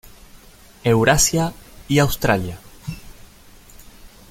[0.83, 1.53] Eurasia
[1.87, 2.57] y Australia.